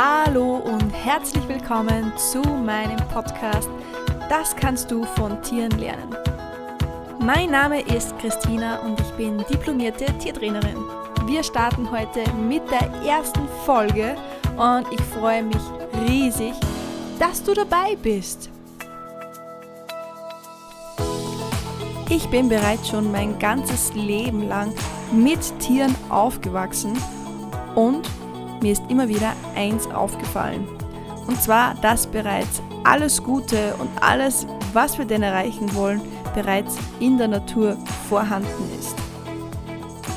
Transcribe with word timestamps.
Hallo 0.00 0.58
und 0.58 0.92
herzlich 0.92 1.48
willkommen 1.48 2.12
zu 2.16 2.40
meinem 2.40 2.98
Podcast 3.08 3.68
Das 4.28 4.54
kannst 4.54 4.92
du 4.92 5.02
von 5.02 5.42
Tieren 5.42 5.76
lernen. 5.76 6.14
Mein 7.18 7.50
Name 7.50 7.80
ist 7.80 8.16
Christina 8.20 8.78
und 8.82 9.00
ich 9.00 9.10
bin 9.14 9.38
diplomierte 9.50 10.06
Tiertrainerin. 10.18 10.76
Wir 11.26 11.42
starten 11.42 11.90
heute 11.90 12.22
mit 12.34 12.62
der 12.70 12.88
ersten 13.04 13.48
Folge 13.66 14.16
und 14.56 14.86
ich 14.92 15.00
freue 15.00 15.42
mich 15.42 15.56
riesig, 16.08 16.54
dass 17.18 17.42
du 17.42 17.54
dabei 17.54 17.96
bist. 18.00 18.50
Ich 22.08 22.28
bin 22.30 22.48
bereits 22.48 22.88
schon 22.88 23.10
mein 23.10 23.36
ganzes 23.40 23.92
Leben 23.94 24.46
lang 24.46 24.72
mit 25.10 25.40
Tieren 25.58 25.96
aufgewachsen 26.08 26.96
und 27.74 28.08
mir 28.62 28.72
ist 28.72 28.82
immer 28.88 29.08
wieder 29.08 29.32
eins 29.54 29.86
aufgefallen. 29.90 30.66
Und 31.26 31.40
zwar, 31.42 31.74
dass 31.76 32.06
bereits 32.06 32.62
alles 32.84 33.22
Gute 33.22 33.74
und 33.78 33.90
alles, 34.00 34.46
was 34.72 34.98
wir 34.98 35.04
denn 35.04 35.22
erreichen 35.22 35.74
wollen, 35.74 36.00
bereits 36.34 36.76
in 37.00 37.18
der 37.18 37.28
Natur 37.28 37.76
vorhanden 38.08 38.70
ist. 38.78 38.96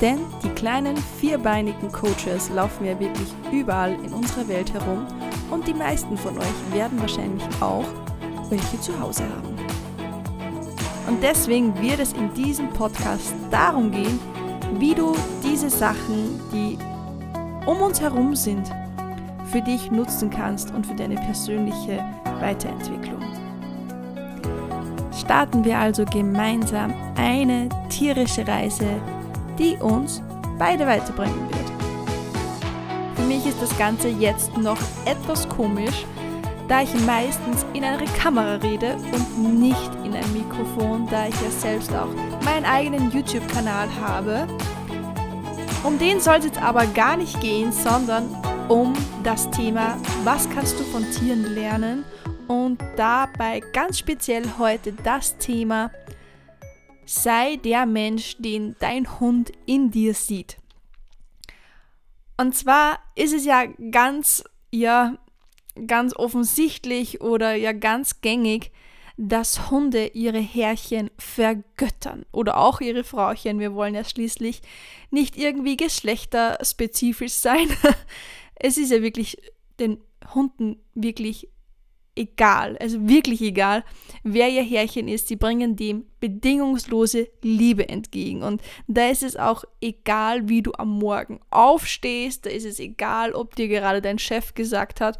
Denn 0.00 0.18
die 0.42 0.48
kleinen 0.50 0.96
vierbeinigen 1.18 1.92
Coaches 1.92 2.48
laufen 2.54 2.86
ja 2.86 2.98
wirklich 2.98 3.28
überall 3.52 3.92
in 4.04 4.12
unserer 4.12 4.48
Welt 4.48 4.72
herum 4.72 5.06
und 5.50 5.66
die 5.66 5.74
meisten 5.74 6.16
von 6.16 6.38
euch 6.38 6.72
werden 6.72 7.00
wahrscheinlich 7.00 7.44
auch 7.60 7.84
welche 8.48 8.80
zu 8.80 8.98
Hause 8.98 9.24
haben. 9.24 9.56
Und 11.06 11.22
deswegen 11.22 11.74
wird 11.80 11.98
es 11.98 12.12
in 12.12 12.32
diesem 12.34 12.68
Podcast 12.70 13.34
darum 13.50 13.90
gehen, 13.90 14.18
wie 14.78 14.94
du 14.94 15.14
diese 15.42 15.68
Sachen, 15.68 16.40
die 16.52 16.78
um 17.66 17.82
uns 17.82 18.00
herum 18.00 18.34
sind, 18.34 18.70
für 19.50 19.60
dich 19.60 19.90
nutzen 19.90 20.30
kannst 20.30 20.72
und 20.72 20.86
für 20.86 20.94
deine 20.94 21.16
persönliche 21.16 22.04
Weiterentwicklung. 22.40 23.22
Starten 25.12 25.64
wir 25.64 25.78
also 25.78 26.04
gemeinsam 26.04 26.92
eine 27.16 27.68
tierische 27.88 28.46
Reise, 28.46 28.88
die 29.58 29.76
uns 29.76 30.22
beide 30.58 30.86
weiterbringen 30.86 31.48
wird. 31.50 31.70
Für 33.16 33.22
mich 33.22 33.46
ist 33.46 33.60
das 33.60 33.76
Ganze 33.76 34.08
jetzt 34.08 34.56
noch 34.56 34.78
etwas 35.04 35.48
komisch, 35.48 36.06
da 36.68 36.82
ich 36.82 36.94
meistens 37.04 37.66
in 37.74 37.82
eine 37.82 38.04
Kamera 38.04 38.54
rede 38.54 38.96
und 39.12 39.60
nicht 39.60 39.90
in 40.04 40.14
ein 40.14 40.32
Mikrofon, 40.32 41.06
da 41.10 41.26
ich 41.26 41.34
ja 41.42 41.50
selbst 41.50 41.92
auch 41.92 42.08
meinen 42.44 42.64
eigenen 42.64 43.10
YouTube-Kanal 43.10 43.88
habe. 44.00 44.46
Um 45.82 45.98
den 45.98 46.20
soll 46.20 46.36
es 46.36 46.44
jetzt 46.44 46.62
aber 46.62 46.86
gar 46.86 47.16
nicht 47.16 47.40
gehen, 47.40 47.72
sondern 47.72 48.28
um 48.68 48.92
das 49.24 49.50
Thema, 49.50 49.96
was 50.24 50.48
kannst 50.50 50.78
du 50.78 50.84
von 50.84 51.10
Tieren 51.10 51.54
lernen? 51.54 52.04
Und 52.48 52.82
dabei 52.96 53.60
ganz 53.72 53.98
speziell 53.98 54.44
heute 54.58 54.92
das 54.92 55.38
Thema, 55.38 55.90
sei 57.06 57.56
der 57.56 57.86
Mensch, 57.86 58.36
den 58.38 58.76
dein 58.78 59.20
Hund 59.20 59.52
in 59.64 59.90
dir 59.90 60.12
sieht. 60.12 60.58
Und 62.36 62.54
zwar 62.54 62.98
ist 63.16 63.32
es 63.32 63.46
ja 63.46 63.64
ganz, 63.90 64.44
ja, 64.70 65.16
ganz 65.86 66.14
offensichtlich 66.14 67.22
oder 67.22 67.54
ja 67.54 67.72
ganz 67.72 68.20
gängig, 68.20 68.70
dass 69.22 69.70
Hunde 69.70 70.06
ihre 70.06 70.38
Herrchen 70.40 71.10
vergöttern 71.18 72.24
oder 72.32 72.56
auch 72.56 72.80
ihre 72.80 73.04
Frauchen. 73.04 73.58
Wir 73.58 73.74
wollen 73.74 73.94
ja 73.94 74.02
schließlich 74.02 74.62
nicht 75.10 75.36
irgendwie 75.36 75.76
geschlechterspezifisch 75.76 77.34
sein. 77.34 77.68
es 78.54 78.78
ist 78.78 78.90
ja 78.90 79.02
wirklich 79.02 79.36
den 79.78 79.98
Hunden 80.34 80.80
wirklich 80.94 81.48
egal, 82.14 82.78
also 82.78 83.06
wirklich 83.08 83.42
egal, 83.42 83.84
wer 84.22 84.48
ihr 84.48 84.62
Herrchen 84.62 85.06
ist. 85.06 85.28
Sie 85.28 85.36
bringen 85.36 85.76
dem 85.76 86.06
bedingungslose 86.20 87.28
Liebe 87.42 87.90
entgegen. 87.90 88.42
Und 88.42 88.62
da 88.88 89.10
ist 89.10 89.22
es 89.22 89.36
auch 89.36 89.64
egal, 89.82 90.48
wie 90.48 90.62
du 90.62 90.72
am 90.72 90.98
Morgen 90.98 91.40
aufstehst. 91.50 92.46
Da 92.46 92.50
ist 92.50 92.64
es 92.64 92.78
egal, 92.78 93.32
ob 93.32 93.54
dir 93.54 93.68
gerade 93.68 94.00
dein 94.00 94.18
Chef 94.18 94.54
gesagt 94.54 95.02
hat, 95.02 95.18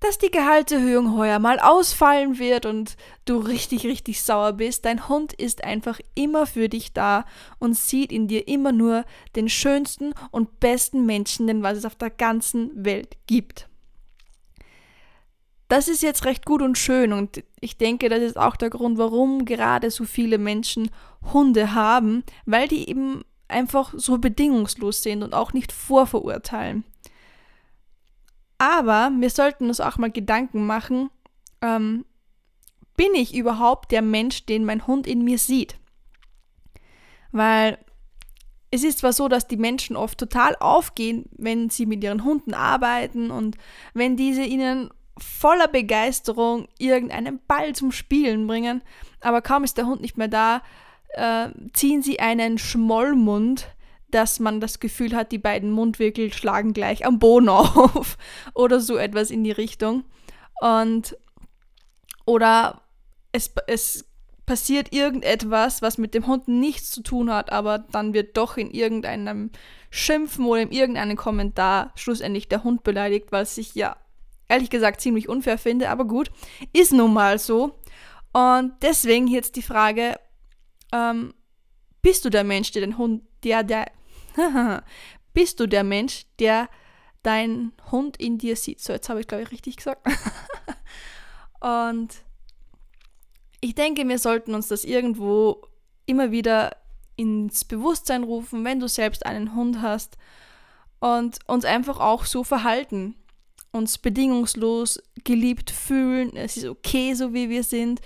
dass 0.00 0.18
die 0.18 0.30
Gehaltserhöhung 0.30 1.16
heuer 1.16 1.38
mal 1.38 1.58
ausfallen 1.58 2.38
wird 2.38 2.66
und 2.66 2.96
du 3.24 3.38
richtig, 3.38 3.84
richtig 3.84 4.22
sauer 4.22 4.52
bist. 4.52 4.84
Dein 4.84 5.08
Hund 5.08 5.32
ist 5.32 5.64
einfach 5.64 6.00
immer 6.14 6.46
für 6.46 6.68
dich 6.68 6.92
da 6.92 7.24
und 7.58 7.76
sieht 7.76 8.12
in 8.12 8.28
dir 8.28 8.46
immer 8.46 8.72
nur 8.72 9.04
den 9.34 9.48
schönsten 9.48 10.14
und 10.30 10.60
besten 10.60 11.04
Menschen, 11.04 11.46
den 11.46 11.62
was 11.62 11.78
es 11.78 11.84
auf 11.84 11.96
der 11.96 12.10
ganzen 12.10 12.84
Welt 12.84 13.16
gibt. 13.26 13.68
Das 15.68 15.88
ist 15.88 16.02
jetzt 16.02 16.24
recht 16.24 16.46
gut 16.46 16.62
und 16.62 16.78
schön 16.78 17.12
und 17.12 17.42
ich 17.60 17.76
denke, 17.76 18.08
das 18.08 18.22
ist 18.22 18.38
auch 18.38 18.56
der 18.56 18.70
Grund, 18.70 18.96
warum 18.96 19.44
gerade 19.44 19.90
so 19.90 20.04
viele 20.04 20.38
Menschen 20.38 20.90
Hunde 21.32 21.74
haben, 21.74 22.24
weil 22.46 22.68
die 22.68 22.88
eben 22.88 23.22
einfach 23.48 23.92
so 23.96 24.18
bedingungslos 24.18 25.02
sind 25.02 25.22
und 25.22 25.34
auch 25.34 25.52
nicht 25.52 25.72
vorverurteilen. 25.72 26.84
Aber 28.58 29.12
wir 29.16 29.30
sollten 29.30 29.68
uns 29.68 29.80
auch 29.80 29.98
mal 29.98 30.10
Gedanken 30.10 30.66
machen, 30.66 31.10
ähm, 31.62 32.04
bin 32.96 33.14
ich 33.14 33.34
überhaupt 33.34 33.92
der 33.92 34.02
Mensch, 34.02 34.44
den 34.46 34.64
mein 34.64 34.86
Hund 34.86 35.06
in 35.06 35.22
mir 35.22 35.38
sieht? 35.38 35.76
Weil 37.30 37.78
es 38.70 38.82
ist 38.82 38.98
zwar 38.98 39.12
so, 39.12 39.28
dass 39.28 39.46
die 39.46 39.56
Menschen 39.56 39.96
oft 39.96 40.18
total 40.18 40.56
aufgehen, 40.58 41.26
wenn 41.36 41.70
sie 41.70 41.86
mit 41.86 42.02
ihren 42.02 42.24
Hunden 42.24 42.52
arbeiten 42.52 43.30
und 43.30 43.56
wenn 43.94 44.16
diese 44.16 44.42
ihnen 44.42 44.90
voller 45.16 45.68
Begeisterung 45.68 46.68
irgendeinen 46.78 47.40
Ball 47.46 47.74
zum 47.74 47.92
Spielen 47.92 48.46
bringen, 48.46 48.82
aber 49.20 49.42
kaum 49.42 49.64
ist 49.64 49.78
der 49.78 49.86
Hund 49.86 50.00
nicht 50.00 50.18
mehr 50.18 50.28
da, 50.28 50.62
äh, 51.14 51.48
ziehen 51.72 52.02
sie 52.02 52.20
einen 52.20 52.58
Schmollmund 52.58 53.68
dass 54.10 54.40
man 54.40 54.60
das 54.60 54.80
Gefühl 54.80 55.14
hat, 55.14 55.32
die 55.32 55.38
beiden 55.38 55.70
Mundwinkel 55.70 56.32
schlagen 56.32 56.72
gleich 56.72 57.06
am 57.06 57.18
Boden 57.18 57.48
auf 57.50 58.16
oder 58.54 58.80
so 58.80 58.96
etwas 58.96 59.30
in 59.30 59.44
die 59.44 59.52
Richtung. 59.52 60.04
Und 60.60 61.16
oder 62.26 62.82
es, 63.32 63.52
es 63.66 64.04
passiert 64.46 64.92
irgendetwas, 64.94 65.82
was 65.82 65.98
mit 65.98 66.14
dem 66.14 66.26
Hund 66.26 66.48
nichts 66.48 66.90
zu 66.90 67.02
tun 67.02 67.32
hat, 67.32 67.52
aber 67.52 67.78
dann 67.78 68.14
wird 68.14 68.36
doch 68.36 68.56
in 68.56 68.70
irgendeinem 68.70 69.50
Schimpfen 69.90 70.46
oder 70.46 70.62
in 70.62 70.72
irgendeinem 70.72 71.16
Kommentar 71.16 71.92
schlussendlich 71.94 72.48
der 72.48 72.64
Hund 72.64 72.82
beleidigt, 72.82 73.26
was 73.30 73.58
ich 73.58 73.74
ja 73.74 73.96
ehrlich 74.48 74.70
gesagt 74.70 75.00
ziemlich 75.00 75.28
unfair 75.28 75.58
finde, 75.58 75.90
aber 75.90 76.06
gut, 76.06 76.30
ist 76.72 76.92
nun 76.92 77.12
mal 77.12 77.38
so. 77.38 77.78
Und 78.32 78.72
deswegen 78.82 79.26
jetzt 79.26 79.56
die 79.56 79.62
Frage, 79.62 80.18
ähm, 80.92 81.34
bist 82.02 82.24
du 82.24 82.30
der 82.30 82.44
Mensch, 82.44 82.72
der 82.72 82.82
den 82.82 82.98
Hund, 82.98 83.22
der, 83.42 83.62
der 83.62 83.86
Bist 85.32 85.60
du 85.60 85.66
der 85.66 85.84
Mensch, 85.84 86.26
der 86.38 86.68
deinen 87.22 87.72
Hund 87.90 88.16
in 88.16 88.38
dir 88.38 88.56
sieht? 88.56 88.80
So, 88.80 88.92
jetzt 88.92 89.08
habe 89.08 89.20
ich, 89.20 89.26
glaube 89.26 89.44
ich, 89.44 89.50
richtig 89.50 89.76
gesagt. 89.76 90.06
Und 91.60 92.14
ich 93.60 93.74
denke, 93.74 94.06
wir 94.08 94.18
sollten 94.18 94.54
uns 94.54 94.68
das 94.68 94.84
irgendwo 94.84 95.62
immer 96.06 96.30
wieder 96.30 96.76
ins 97.16 97.64
Bewusstsein 97.64 98.22
rufen, 98.22 98.64
wenn 98.64 98.80
du 98.80 98.88
selbst 98.88 99.26
einen 99.26 99.54
Hund 99.54 99.82
hast 99.82 100.16
und 101.00 101.38
uns 101.48 101.64
einfach 101.64 101.98
auch 101.98 102.24
so 102.24 102.44
verhalten, 102.44 103.16
uns 103.72 103.98
bedingungslos 103.98 105.02
geliebt 105.24 105.72
fühlen, 105.72 106.36
es 106.36 106.56
ist 106.56 106.66
okay, 106.66 107.14
so 107.14 107.34
wie 107.34 107.48
wir 107.48 107.64
sind, 107.64 108.00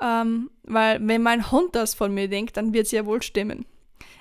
ähm, 0.00 0.50
weil 0.64 1.06
wenn 1.06 1.22
mein 1.22 1.50
Hund 1.50 1.74
das 1.74 1.94
von 1.94 2.12
mir 2.12 2.28
denkt, 2.28 2.56
dann 2.56 2.72
wird 2.72 2.86
es 2.86 2.92
ja 2.92 3.06
wohl 3.06 3.22
stimmen. 3.22 3.66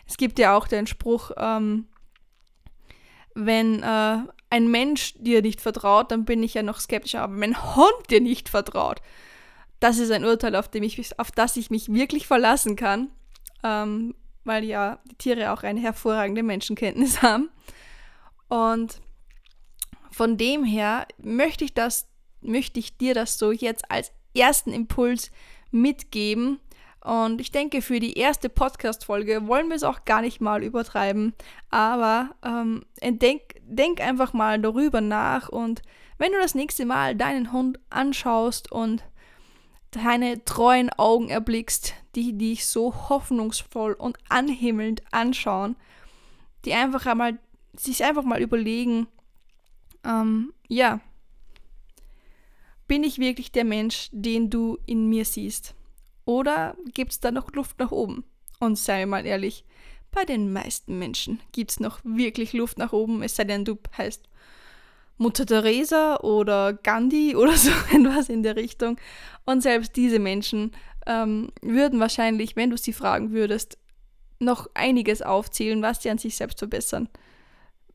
Es 0.08 0.18
gibt 0.18 0.40
ja 0.40 0.56
auch 0.56 0.68
den 0.68 0.88
Spruch, 0.88 1.32
ähm, 1.38 1.88
wenn 3.36 3.82
äh, 3.82 4.18
ein 4.50 4.68
Mensch 4.70 5.16
dir 5.18 5.42
nicht 5.42 5.62
vertraut, 5.62 6.12
dann 6.12 6.26
bin 6.26 6.44
ich 6.44 6.54
ja 6.54 6.64
noch 6.64 6.80
skeptischer, 6.80 7.22
aber 7.22 7.40
wenn 7.40 7.56
ein 7.56 7.76
Hund 7.76 8.10
dir 8.10 8.22
nicht 8.22 8.50
vertraut, 8.50 9.02
das 9.80 9.98
ist 9.98 10.12
ein 10.12 10.24
Urteil, 10.24 10.56
auf, 10.56 10.70
dem 10.70 10.84
ich, 10.84 11.20
auf 11.20 11.32
das 11.32 11.58
ich 11.58 11.70
mich 11.70 11.92
wirklich 11.92 12.28
verlassen 12.28 12.76
kann, 12.76 13.10
ähm, 13.64 14.16
weil 14.44 14.64
ja 14.64 15.00
die 15.10 15.16
Tiere 15.16 15.52
auch 15.52 15.64
eine 15.64 15.80
hervorragende 15.80 16.44
Menschenkenntnis 16.44 17.22
haben. 17.22 17.50
Und 18.48 19.02
von 20.12 20.38
dem 20.38 20.64
her 20.64 21.08
möchte 21.18 21.66
ich 21.66 21.74
das, 21.74 22.08
möchte 22.42 22.80
ich 22.80 22.98
dir 22.98 23.14
das 23.14 23.40
so 23.40 23.52
jetzt 23.52 23.90
als 23.90 24.12
ersten 24.36 24.72
Impuls 24.72 25.32
mitgeben, 25.74 26.60
und 27.04 27.42
ich 27.42 27.52
denke, 27.52 27.82
für 27.82 28.00
die 28.00 28.18
erste 28.18 28.48
Podcast-Folge 28.48 29.46
wollen 29.48 29.68
wir 29.68 29.76
es 29.76 29.84
auch 29.84 30.06
gar 30.06 30.22
nicht 30.22 30.40
mal 30.40 30.64
übertreiben. 30.64 31.34
Aber 31.70 32.30
ähm, 32.46 32.86
denk, 33.02 33.42
denk 33.62 34.00
einfach 34.00 34.32
mal 34.32 34.58
darüber 34.62 35.02
nach 35.02 35.50
und 35.50 35.82
wenn 36.18 36.32
du 36.32 36.38
das 36.40 36.56
nächste 36.56 36.86
Mal 36.86 37.16
deinen 37.16 37.52
Hund 37.52 37.80
anschaust 37.90 38.72
und 38.72 39.04
deine 39.92 40.46
treuen 40.46 40.90
Augen 40.92 41.28
erblickst, 41.28 41.94
die 42.16 42.38
dich 42.38 42.66
so 42.68 43.10
hoffnungsvoll 43.10 43.94
und 43.94 44.18
anhimmelnd 44.30 45.02
anschauen, 45.12 45.76
die 46.64 46.74
einfach 46.74 47.06
einmal, 47.06 47.38
sich 47.76 48.06
einfach 48.06 48.24
mal 48.24 48.42
überlegen, 48.42 49.08
ähm, 50.06 50.54
ja, 50.70 51.02
bin 52.88 53.04
ich 53.04 53.20
wirklich 53.20 53.52
der 53.52 53.64
Mensch, 53.64 54.10
den 54.12 54.50
du 54.50 54.78
in 54.86 55.10
mir 55.10 55.26
siehst? 55.26 55.76
Oder 56.26 56.76
gibt 56.94 57.12
es 57.12 57.20
da 57.20 57.32
noch 57.32 57.52
Luft 57.54 57.80
nach 57.80 57.92
oben? 57.92 58.24
Und 58.60 58.78
sei 58.78 59.06
mal 59.06 59.26
ehrlich, 59.26 59.66
bei 60.12 60.26
den 60.26 60.54
meisten 60.54 61.00
Menschen 61.00 61.40
gibt 61.52 61.72
es 61.72 61.80
noch 61.80 62.00
wirklich 62.04 62.54
Luft 62.54 62.78
nach 62.78 62.94
oben, 62.94 63.24
es 63.24 63.36
sei 63.36 63.44
denn, 63.44 63.66
du 63.66 63.78
heißt 63.98 64.30
Mutter 65.18 65.46
Teresa 65.46 66.18
oder 66.18 66.74
Gandhi 66.74 67.36
oder 67.36 67.58
so 67.58 67.72
etwas 67.92 68.30
in 68.30 68.44
der 68.44 68.56
Richtung. 68.56 68.98
Und 69.46 69.62
selbst 69.62 69.96
diese 69.96 70.20
Menschen 70.20 70.72
ähm, 71.06 71.50
würden 71.62 72.00
wahrscheinlich, 72.00 72.56
wenn 72.56 72.70
du 72.70 72.78
sie 72.78 72.94
fragen 72.94 73.32
würdest, 73.32 73.78
noch 74.40 74.70
einiges 74.74 75.22
aufzählen, 75.22 75.82
was 75.82 76.02
sie 76.02 76.10
an 76.10 76.18
sich 76.18 76.36
selbst 76.36 76.60
verbessern 76.60 77.10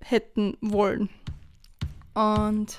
hätten 0.00 0.56
wollen. 0.60 1.08
Und 2.14 2.78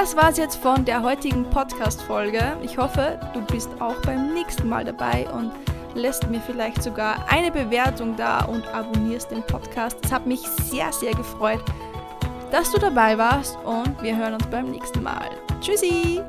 das 0.00 0.16
war 0.16 0.30
es 0.30 0.38
jetzt 0.38 0.56
von 0.56 0.86
der 0.86 1.02
heutigen 1.02 1.44
Podcast-Folge. 1.44 2.56
Ich 2.62 2.78
hoffe, 2.78 3.20
du 3.34 3.42
bist 3.42 3.68
auch 3.80 4.00
beim 4.00 4.32
nächsten 4.32 4.66
Mal 4.66 4.82
dabei 4.82 5.28
und 5.28 5.52
lässt 5.94 6.26
mir 6.30 6.40
vielleicht 6.40 6.82
sogar 6.82 7.26
eine 7.28 7.50
Bewertung 7.50 8.16
da 8.16 8.46
und 8.46 8.66
abonnierst 8.68 9.30
den 9.30 9.42
Podcast. 9.42 9.98
Das 10.00 10.10
hat 10.10 10.26
mich 10.26 10.40
sehr, 10.40 10.90
sehr 10.90 11.12
gefreut, 11.12 11.62
dass 12.50 12.72
du 12.72 12.78
dabei 12.78 13.18
warst 13.18 13.58
und 13.66 14.02
wir 14.02 14.16
hören 14.16 14.32
uns 14.32 14.46
beim 14.46 14.70
nächsten 14.70 15.02
Mal. 15.02 15.28
Tschüssi! 15.60 16.22